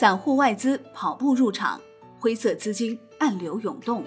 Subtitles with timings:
[0.00, 1.78] 散户外资跑步入场，
[2.18, 4.02] 灰色资金暗流涌动。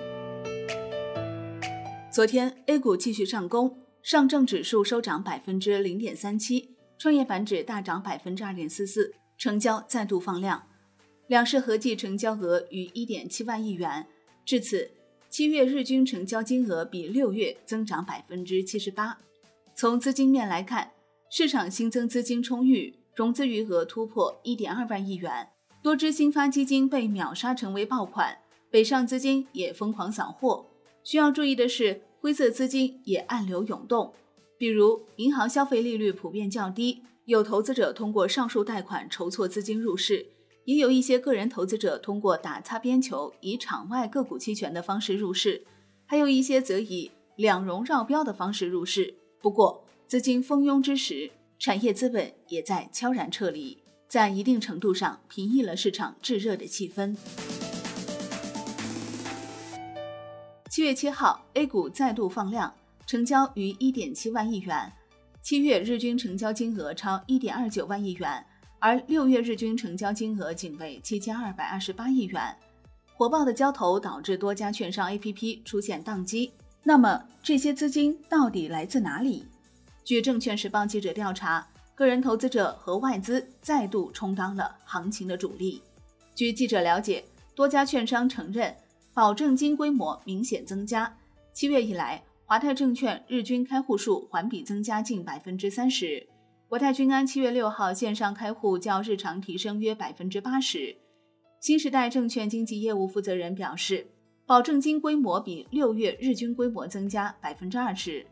[2.12, 10.64] 昨天 A 股继续上攻，上证指数收涨百分之零点三七，创业板指大涨百分之二点四四，成交再度放量，
[11.28, 14.08] 两市合计成交额逾一点七万亿元。
[14.44, 14.90] 至此，
[15.30, 19.20] 七月日均成交金额比六月增长百分之七十八。
[19.76, 20.90] 从资金面来看，
[21.30, 25.50] 市场新增资金充裕，融资余额突破一点二万亿元，
[25.84, 28.38] 多只新发基金被秒杀成为爆款，
[28.72, 30.66] 北上资金也疯狂扫货。
[31.04, 34.14] 需要注意的是，灰色资金也暗流涌动，
[34.58, 40.28] 比如银行消费利率普遍较低，有投资者通过上述贷款筹措资金入市，
[40.64, 45.66] 也有一些个人投资者通过打擦边球，以场外个股期权的方式入市，
[46.06, 49.16] 还有一些则以两融绕标的方式入市。
[49.42, 53.83] 不过，资金蜂拥之时，产业资本也在悄然撤离，
[54.14, 57.18] 在一定程度上平抑了市场炙热的气氛。
[60.70, 62.72] 七月七号，A 股再度放量，
[63.08, 64.94] 成交逾一点七万亿元，
[65.42, 68.46] 七月日均成交金额超一点二九万亿元，
[68.78, 72.56] 而六月日均成交金额仅为七千二百二十八亿元。
[73.16, 76.54] 火爆的交投导致多家券商 APP 出现宕机。
[76.84, 79.48] 那么，这些资金到底来自哪里？
[80.04, 85.82] 据证券时报记者调查，个人投资者和外资再度充当了行情的主力。
[86.36, 87.24] 据记者了解，
[87.56, 88.76] 多家券商承认。
[89.16, 91.16] 保证金规模明显增加。
[91.54, 96.28] 七月以来，华泰证券日均开户数环比增加近百分之三十。
[96.68, 100.98] 国泰君安七月六号线上开户较日常提升约百分之八十。
[101.60, 104.08] 新时代证券经纪业务负责人表示，
[104.48, 108.26] 保证金规模比六月日均规模增加百分之二十。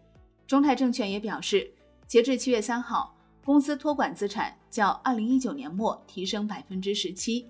[0.47, 1.69] 中泰证券也表示，
[2.07, 7.47] 截至七月三号，公司托管资产较二零一九年末提升百分之十七。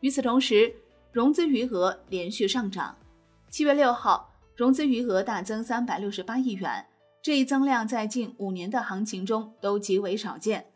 [0.00, 0.72] 与此同时，
[1.10, 2.96] 融资余额连续上涨，
[3.50, 6.86] 七月六号融资余额大增三百六十八亿元，
[7.20, 10.66] 这一增量在近五年的行情中都极为少见。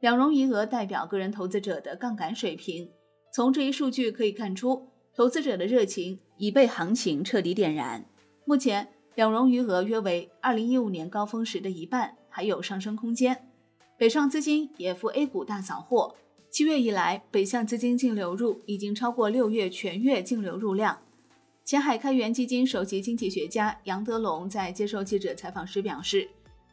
[0.00, 2.90] 两融余额代表个人投资者的杠杆水平，
[3.32, 8.04] 从这一数据可以看出，投资者的热情已被行情彻底点燃。
[8.44, 13.47] 目前两融余额约为二零一五年高峰时的一半，还有上升空间。
[13.98, 16.14] 北上资金也赴 A 股大扫货。
[16.50, 20.96] 七月以来，北向资金净流入已经超过六月全月净流入量。
[21.64, 26.28] 前海开源基金首席经济学家杨德龙在接受记者采访时表示，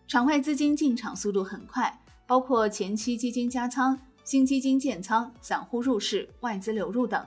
[0.07, 7.25] 场外资金进场速度很快，包括前期基金加仓、新基金建仓、散户入市、外资流入等。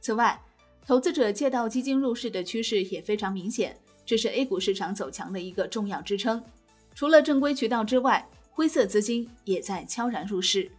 [0.00, 0.40] 此外，
[0.86, 6.42] 投资者借道基金入市的趋势也非常明显，这是 A 股市场走强的一个重要支撑。
[6.94, 10.70] 除了正规渠道之外，灰色资金也在悄然入市。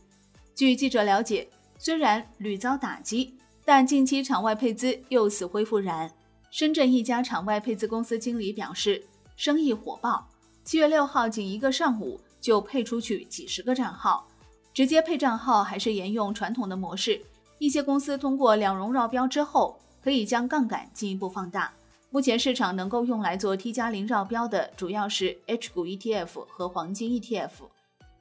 [0.56, 1.46] 据记者了解，
[1.78, 6.09] 虽然屡遭打击，但近期场外配资又死灰复燃。
[6.52, 9.03] 深圳一家场外配资公司经理表示，
[9.36, 10.25] 生意火爆，
[10.63, 14.25] 七月六号仅一个上午就配出去几十个账号，
[14.74, 17.22] 直接配账号还是沿用传统的模式。
[17.59, 21.74] 一些公司通过两融绕标之后，可以将杠杆进一步放大。
[22.15, 27.49] 目前市场能够用来做 T 加零绕标的，主要是 H 股 ETF 和黄金 ETF。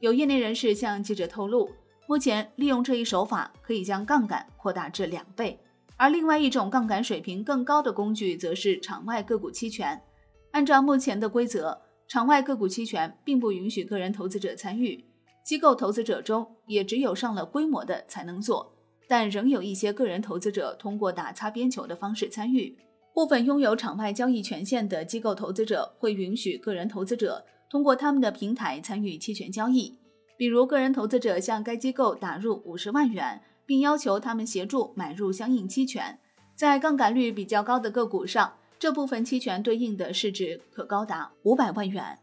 [0.01, 1.71] 有业内人士向记者透露。
[2.09, 5.57] 目前利用这一手法，可以将杠杆扩大至两倍。
[5.97, 10.03] 而另外一种杠杆水平更高的工具，则是场外个股期权。
[10.51, 15.05] 按照目前的规则，场外个股期权并不允许个人投资者参与，
[15.45, 18.75] 机构投资者中也只有上了规模的才能做。
[19.07, 22.77] 但仍有一些个人投资者通过打擦边球的方式参与。
[23.15, 29.97] 部分拥有场外交易权限的机构投资者会允许个人投资者通过他们的平台参与期权交易。
[30.37, 36.19] 比如，个人投资者向该机构打入五十万元，并要求他们协助买入相应期权。
[36.57, 42.19] 在杠杆率比较高的个股上，这部分期权对应的市值可高达五百万元。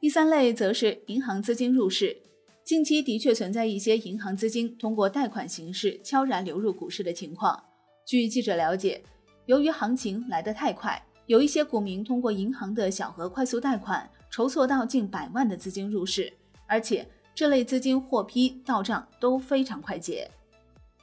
[0.00, 2.16] 第三类则是银行资金入市。
[2.64, 7.62] 近期的确存在一些银行资金通过贷款形式悄然流入股市的情况。
[8.04, 9.02] 据记者了解，
[9.46, 16.32] 由于行情来得太快，有一些股民通过银行的小额快速贷款筹措到近百万的资金入市，
[16.66, 17.06] 而且。
[17.36, 20.30] 这类资金获批到账都非常快捷，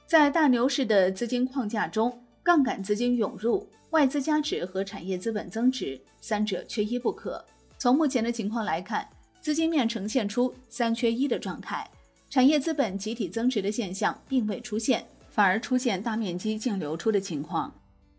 [0.06, 7.44] 在大牛市的资金框架中，杠杆资金涌入、外资加持和产业资本增值三者缺一不可。
[7.76, 9.06] 从目前的情况来看，
[9.40, 11.86] 资金面呈现出三缺一的状态，
[12.30, 17.70] 产业资本集体增值的现象并未出现，反而出现大面积净流出的情况。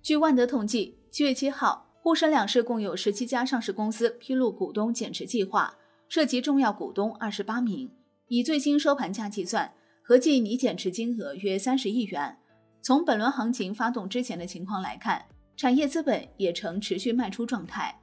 [0.03, 5.73] 据万德统计，七月七号，沪深两市共有十七家上市公司披露股东减持计划，
[6.09, 7.89] 涉及重要股东二十八名。
[8.27, 12.37] 以最新收盘价计算，合计拟减持金额约三十亿元。
[12.81, 15.23] 从本轮行情发动之前的情况来看，
[15.55, 17.97] 产业资本也呈持续卖出状态。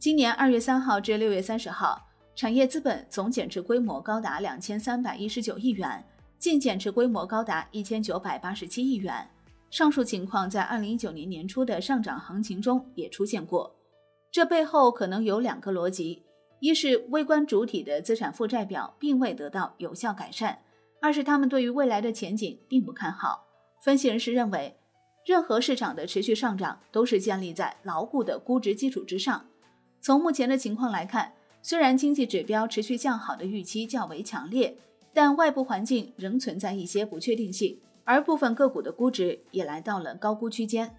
[0.00, 2.04] 今年二月三号至六月三十号，
[2.34, 6.04] 产业资本总减持规模高达两千三百一十九亿元，
[6.36, 9.30] 净减持规模高达一千九百八十七亿元。
[9.74, 13.74] 上述情况在二零一九年年初的上涨行情中也出现过。
[14.30, 16.22] 这背后可能有两个逻辑：
[16.60, 20.58] 一是微观主体的资产负债表并未得到有效改善；
[21.02, 23.48] 二是他们对于未来的前景并不看好。
[23.82, 24.78] 分析人士认为，
[25.26, 29.44] 任何市场的持续上涨都是建立在牢固的估值基础之上。
[30.00, 31.32] 从目前的情况来看，
[31.62, 34.78] 虽然经济指标持续向好的预期较为强烈，
[35.12, 40.94] 但外部环境仍存在一些不确定性，而部分个股的估值也来到了高估区间。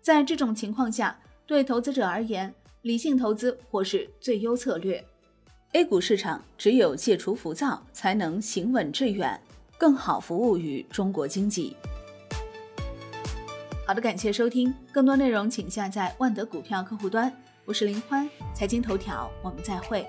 [0.00, 5.04] 在这种情况下，对投资者而言，理性投资或是最优策略。
[5.72, 9.40] A 股市场只有戒除浮躁，才能行稳致远，
[9.76, 11.76] 更好服务于中国经济。
[13.86, 17.30] 好的，感谢收听，更多内容请下载万德股票客户端。
[17.64, 20.06] 我是林欢，财经头条，我们再会。